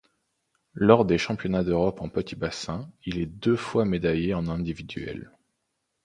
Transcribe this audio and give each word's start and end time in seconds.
Lors 0.73 1.05
des 1.05 1.19
Championnats 1.19 1.63
d'Europe 1.63 2.01
en 2.01 2.09
petit 2.09 2.35
bassin, 2.35 2.89
il 3.05 3.19
est 3.19 3.27
deux 3.27 3.55
fois 3.55 3.85
médaillé 3.85 4.33
en 4.33 4.47
individuel. 4.47 5.29